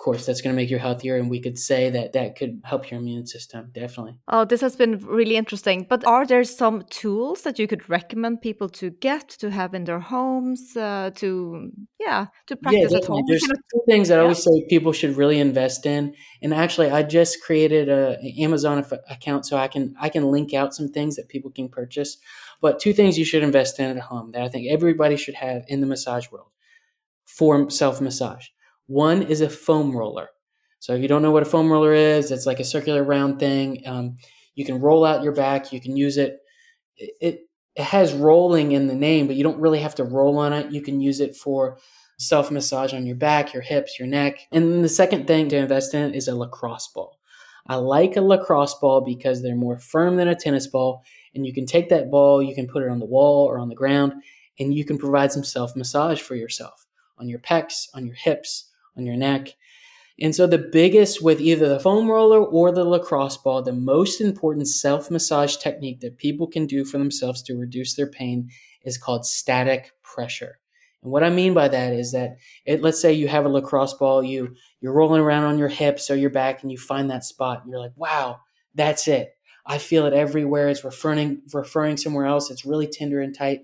[0.03, 2.91] course that's going to make you healthier and we could say that that could help
[2.91, 4.15] your immune system definitely.
[4.27, 5.87] Oh this has been really interesting.
[5.89, 9.85] But are there some tools that you could recommend people to get to have in
[9.85, 13.23] their homes uh, to yeah to practice yeah, at home?
[13.29, 14.21] There's two things that yeah.
[14.21, 18.33] i always say people should really invest in and actually i just created a, an
[18.47, 22.19] amazon account so i can i can link out some things that people can purchase.
[22.61, 25.63] But two things you should invest in at home that i think everybody should have
[25.69, 26.51] in the massage world.
[27.25, 28.47] For self massage
[28.87, 30.29] one is a foam roller.
[30.79, 33.39] So if you don't know what a foam roller is, it's like a circular round
[33.39, 33.83] thing.
[33.87, 34.17] Um,
[34.55, 35.73] you can roll out your back.
[35.73, 36.39] You can use it.
[36.97, 37.41] it.
[37.75, 40.71] It has rolling in the name, but you don't really have to roll on it.
[40.71, 41.79] You can use it for
[42.19, 44.41] self massage on your back, your hips, your neck.
[44.51, 47.19] And the second thing to invest in is a lacrosse ball.
[47.67, 51.03] I like a lacrosse ball because they're more firm than a tennis ball.
[51.35, 53.69] And you can take that ball, you can put it on the wall or on
[53.69, 54.15] the ground,
[54.59, 56.87] and you can provide some self massage for yourself
[57.19, 59.49] on your pecs, on your hips, on your neck.
[60.21, 64.21] And so, the biggest with either the foam roller or the lacrosse ball, the most
[64.21, 68.51] important self massage technique that people can do for themselves to reduce their pain
[68.85, 70.59] is called static pressure.
[71.03, 73.95] And what I mean by that is that it, let's say you have a lacrosse
[73.95, 77.25] ball, you you're rolling around on your hips or your back, and you find that
[77.25, 78.41] spot, and you're like, "Wow,
[78.75, 79.35] that's it!
[79.67, 80.69] I feel it everywhere.
[80.69, 82.51] It's referring referring somewhere else.
[82.51, 83.63] It's really tender and tight.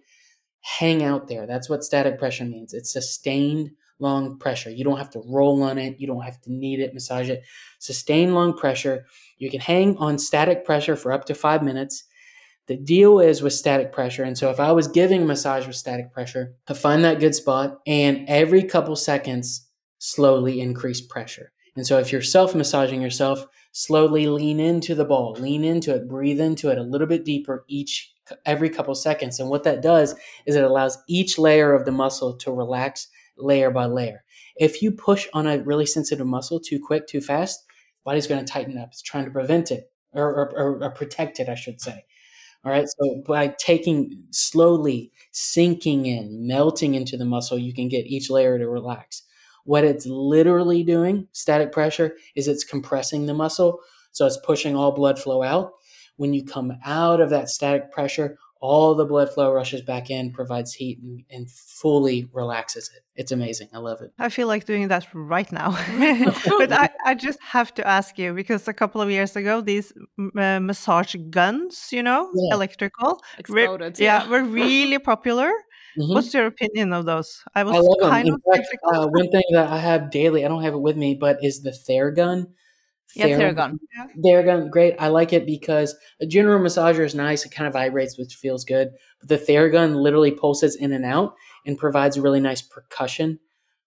[0.60, 1.46] Hang out there.
[1.46, 2.74] That's what static pressure means.
[2.74, 4.70] It's sustained long pressure.
[4.70, 5.98] You don't have to roll on it.
[5.98, 7.42] You don't have to knead it, massage it.
[7.78, 9.06] Sustain long pressure.
[9.38, 12.04] You can hang on static pressure for up to five minutes.
[12.66, 14.24] The deal is with static pressure.
[14.24, 17.80] And so if I was giving massage with static pressure, I find that good spot
[17.86, 19.66] and every couple seconds
[19.98, 21.52] slowly increase pressure.
[21.76, 26.08] And so if you're self massaging yourself, slowly lean into the ball, lean into it,
[26.08, 28.12] breathe into it a little bit deeper each
[28.44, 29.40] every couple seconds.
[29.40, 30.14] And what that does
[30.46, 33.08] is it allows each layer of the muscle to relax
[33.38, 34.24] layer by layer.
[34.56, 37.64] If you push on a really sensitive muscle too quick, too fast,
[38.04, 38.88] body's going to tighten up.
[38.88, 42.04] It's trying to prevent it or, or, or protect it, I should say.
[42.64, 42.88] All right.
[42.88, 48.58] So by taking slowly, sinking in, melting into the muscle, you can get each layer
[48.58, 49.22] to relax.
[49.64, 53.80] What it's literally doing, static pressure, is it's compressing the muscle.
[54.12, 55.72] So it's pushing all blood flow out.
[56.16, 60.32] When you come out of that static pressure, all the blood flow rushes back in,
[60.32, 63.02] provides heat, and, and, fully relaxes it.
[63.14, 63.68] It's amazing.
[63.72, 64.12] I love it.
[64.18, 65.70] I feel like doing that right now.
[66.58, 69.92] but I, I just have to ask you because a couple of years ago, these
[70.36, 72.54] uh, massage guns, you know, yeah.
[72.54, 73.98] electrical, exploded.
[73.98, 74.24] Re- yeah.
[74.24, 75.52] yeah, were really popular.
[75.98, 76.14] Mm-hmm.
[76.14, 77.42] What's your opinion of those?
[77.54, 80.62] I was I kind of fact, uh, one thing that I have daily, I don't
[80.62, 82.46] have it with me, but is the Theragun.
[83.14, 83.78] Yeah, Theragun.
[84.24, 84.94] Theragun, great.
[84.98, 87.44] I like it because a general massager is nice.
[87.44, 88.90] It kind of vibrates, which feels good.
[89.20, 91.34] But the Theragun literally pulses in and out
[91.66, 93.38] and provides really nice percussion.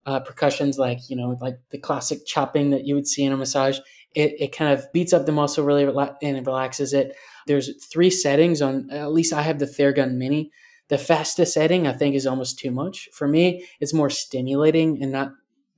[0.05, 3.37] Uh, percussions like you know, like the classic chopping that you would see in a
[3.37, 3.77] massage.
[4.15, 7.15] It, it kind of beats up the muscle really rela- and it relaxes it.
[7.45, 8.89] There's three settings on.
[8.89, 10.51] At least I have the Theragun Mini.
[10.87, 13.65] The fastest setting I think is almost too much for me.
[13.79, 15.31] It's more stimulating and not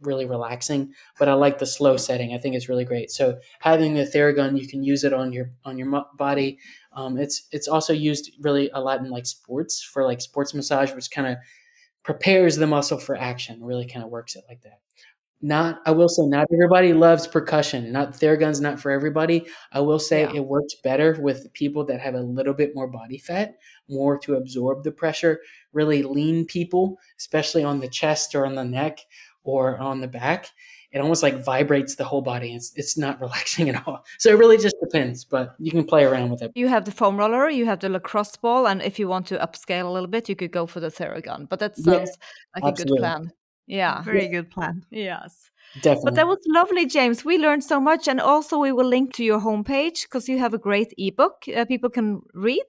[0.05, 0.93] really relaxing.
[1.17, 2.33] But I like the slow setting.
[2.33, 3.11] I think it's really great.
[3.11, 6.59] So having the Theragun, you can use it on your on your body.
[6.93, 10.93] Um, it's it's also used really a lot in like sports for like sports massage,
[10.93, 11.37] which kind of
[12.03, 13.63] prepares the muscle for action.
[13.63, 14.79] Really kind of works it like that.
[15.45, 17.91] Not, I will say, not everybody loves percussion.
[17.91, 19.45] Not Theragun's not for everybody.
[19.73, 20.35] I will say yeah.
[20.35, 23.55] it works better with people that have a little bit more body fat,
[23.89, 25.41] more to absorb the pressure.
[25.73, 28.99] Really lean people, especially on the chest or on the neck,
[29.43, 30.49] or on the back,
[30.91, 32.53] it almost like vibrates the whole body.
[32.55, 34.05] It's it's not relaxing at all.
[34.19, 36.51] So it really just depends, but you can play around with it.
[36.55, 39.37] You have the foam roller, you have the lacrosse ball, and if you want to
[39.37, 41.49] upscale a little bit, you could go for the Theragun.
[41.49, 42.81] But that sounds yeah, like absolutely.
[42.81, 43.31] a good plan.
[43.65, 44.85] Yeah, very good plan.
[44.91, 45.49] Yes.
[45.75, 46.03] Definitely.
[46.05, 47.25] But that was lovely, James.
[47.25, 50.53] We learned so much, and also we will link to your homepage because you have
[50.53, 52.65] a great ebook uh, people can read.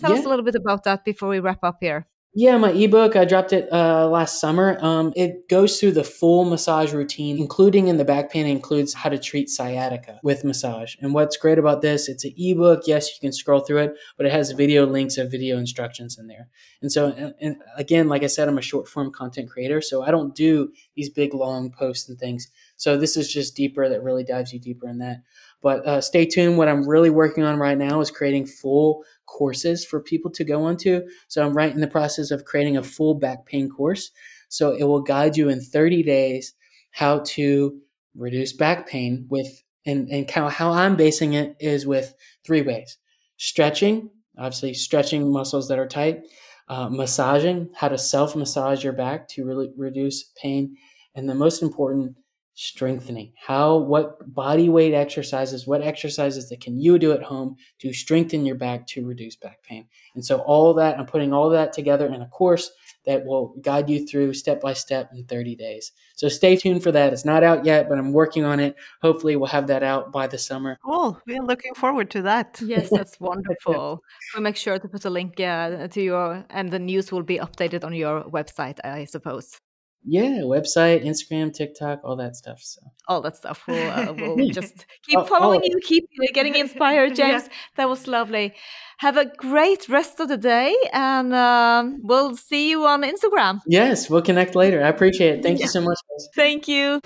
[0.00, 0.18] Tell yeah.
[0.18, 2.08] us a little bit about that before we wrap up here.
[2.34, 4.78] Yeah, my ebook, I dropped it uh, last summer.
[4.80, 9.10] Um, it goes through the full massage routine, including in the back pain, includes how
[9.10, 10.94] to treat sciatica with massage.
[11.02, 12.84] And what's great about this, it's an ebook.
[12.86, 16.26] Yes, you can scroll through it, but it has video links of video instructions in
[16.26, 16.48] there.
[16.80, 20.02] And so, and, and again, like I said, I'm a short form content creator, so
[20.02, 22.48] I don't do these big long posts and things.
[22.78, 25.18] So this is just deeper that really dives you deeper in that.
[25.62, 26.58] But uh, stay tuned.
[26.58, 30.64] What I'm really working on right now is creating full courses for people to go
[30.64, 31.02] onto.
[31.28, 34.10] So I'm right in the process of creating a full back pain course.
[34.48, 36.54] So it will guide you in 30 days
[36.90, 37.80] how to
[38.14, 42.98] reduce back pain with and, and of how I'm basing it is with three ways.
[43.36, 46.22] Stretching, obviously stretching muscles that are tight,
[46.68, 50.76] uh, massaging, how to self massage your back to really reduce pain,
[51.14, 52.16] and the most important,
[52.54, 57.92] strengthening how what body weight exercises what exercises that can you do at home to
[57.94, 61.72] strengthen your back to reduce back pain and so all that i'm putting all that
[61.72, 62.70] together in a course
[63.06, 66.92] that will guide you through step by step in 30 days so stay tuned for
[66.92, 70.12] that it's not out yet but i'm working on it hopefully we'll have that out
[70.12, 71.20] by the summer Cool.
[71.26, 72.60] We're looking forward to that.
[72.64, 74.02] Yes, that's wonderful.
[74.34, 77.38] We'll make sure to put a link uh, to your, and the news will be
[77.38, 79.58] updated on your website, I suppose.
[80.04, 83.58] Yeah website instagram tiktok all that stuff so All that stuff.
[83.66, 85.68] We'll, uh, we'll just keep Oh, following oh.
[85.70, 87.30] you, keep getting inspired, Yeah.
[87.38, 87.48] James.
[87.76, 88.54] That was lovely.
[88.98, 93.58] Have a great rest of the day, and um, we'll see you on Instagram.
[93.66, 96.24] yes we'll connect later i appreciate it thank you so much guys.
[96.36, 97.00] Thank you.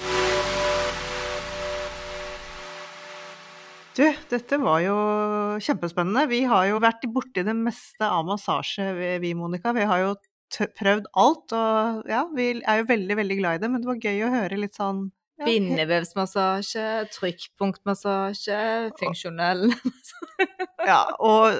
[3.96, 4.94] Du, dette var jo
[5.64, 6.26] kjempespennende.
[6.28, 9.72] Vi har jo vært borti det meste av massasje, vi- vi, Monica.
[9.72, 10.26] Vi har jo t
[10.78, 13.70] prøvd alt, og ja, vi er jo veldig, veldig glad i det.
[13.72, 18.60] Men det var gøy å høre litt sånn ja, Bindevevsmassasje, trykkpunktmassasje,
[19.00, 19.66] funksjonell
[20.86, 21.58] Ja, og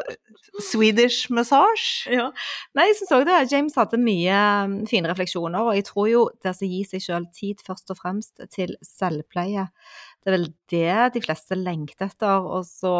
[0.62, 2.07] Swedish massage.
[2.12, 2.30] Ja.
[2.76, 3.41] Nei, jeg syns òg det.
[3.51, 7.26] James hadde mye um, fine refleksjoner, og jeg tror jo det å gi seg sjøl
[7.37, 9.66] tid først og fremst til selvpleie,
[10.22, 12.47] det er vel det de fleste lengter etter.
[12.47, 12.95] Og så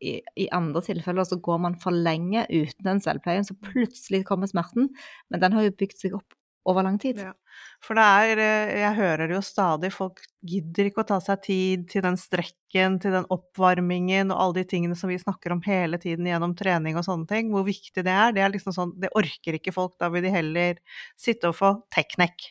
[0.00, 4.50] i, i andre tilfeller så går man for lenge uten den selvpleien, så plutselig kommer
[4.50, 4.90] smerten.
[5.30, 6.36] Men den har jo bygd seg opp
[6.68, 7.20] over lang tid.
[7.20, 7.32] Ja.
[7.84, 11.42] For det er eh, Jeg hører det jo stadig, folk gidder ikke å ta seg
[11.44, 15.62] tid til den strekken, til den oppvarmingen og alle de tingene som vi snakker om
[15.66, 17.50] hele tiden gjennom trening og sånne ting.
[17.54, 18.34] Hvor viktig det er.
[18.36, 19.96] Det er liksom sånn Det orker ikke folk.
[20.00, 20.80] Da vil de heller
[21.20, 22.50] sitte og få teknikk.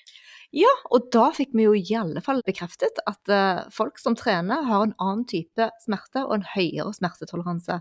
[0.55, 4.63] Ja, og da fikk vi jo i alle fall bekreftet at eh, folk som trener,
[4.65, 7.77] har en annen type smerte og en høyere smertetoleranse.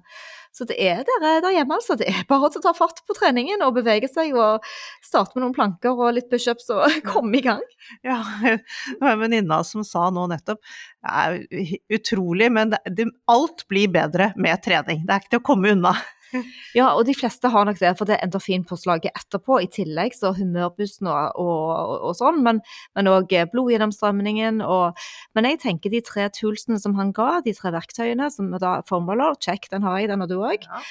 [0.53, 1.97] Så det er dere der hjemme, altså.
[1.97, 4.67] Det er bare å ta fart på treningen og bevege seg og
[5.05, 7.65] starte med noen planker og litt pushups og komme i gang.
[8.05, 8.61] Ja, det
[9.01, 13.89] var en venninne som sa nå nettopp Det er utrolig, men det, det, alt blir
[13.97, 15.07] bedre med trening.
[15.09, 15.97] Det er ikke til å komme unna.
[16.79, 19.61] Ja, og de fleste har nok det, for det er endorfinpåslaget etterpå.
[19.65, 22.61] I tillegg så humørbussen og, og, og sånn, men
[23.09, 24.99] òg blodgjennomstrømningen og
[25.37, 28.73] Men jeg tenker de tre toolsene som han ga, de tre verktøyene, som er da
[28.89, 30.65] formler, check, den har jeg, den har du òg.
[30.65, 30.83] Ja.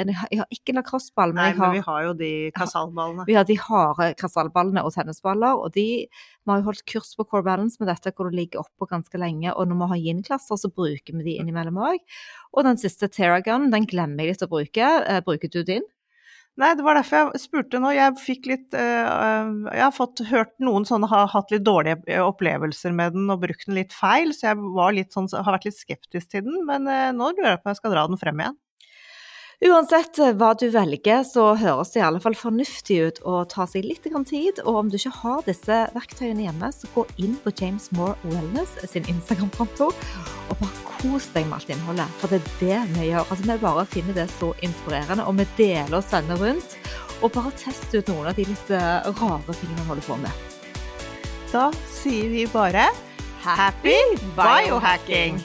[0.00, 3.26] jeg har ikke lacrosseball, men Nei, jeg men vi har jo de kasallballene.
[3.28, 5.86] Vi har de harde krystallballene og tennisballer, og de
[6.44, 9.20] vi har jo holdt kurs på Core Balance med dette, hvor du ligger oppå ganske
[9.20, 12.02] lenge, og når vi har yin-klasser, så bruker vi de innimellom òg.
[12.56, 14.92] Og den siste Terragun, den glemmer jeg litt å bruke.
[15.04, 15.86] Eh, bruker du din?
[16.60, 17.92] Nei, det var derfor jeg spurte nå.
[17.94, 22.92] Jeg fikk litt uh, Jeg har fått hørt noen sånne har hatt litt dårlige opplevelser
[22.96, 25.78] med den og brukt den litt feil, så jeg var litt sånn, har vært litt
[25.78, 26.58] skeptisk til den.
[26.68, 28.58] Men uh, nå lurer jeg på om jeg skal dra den frem igjen.
[29.60, 33.66] Uansett eh, hva du velger, så høres det i alle fall fornuftig ut å ta
[33.68, 34.62] seg litt tid.
[34.64, 38.72] Og om du ikke har disse verktøyene hjemme, så gå inn på James Moore Wellness
[38.88, 42.16] sin Instagram-konto og bare kos deg med alt innholdet.
[42.22, 43.28] For det er det vi gjør.
[43.28, 46.80] Altså, vi bare finner det så inspirerende, og vi deler og sender rundt.
[47.20, 50.44] Og bare test ut noen av de litt eh, rare tingene vi holder på med.
[51.52, 51.68] Da
[52.00, 52.88] sier vi bare
[53.44, 53.98] happy
[54.38, 55.44] biohacking!